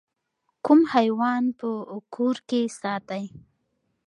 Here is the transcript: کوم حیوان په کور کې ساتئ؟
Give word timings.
کوم 0.65 0.79
حیوان 0.93 1.43
په 1.59 1.67
کور 2.15 2.35
کې 2.49 2.61
ساتئ؟ 2.79 3.25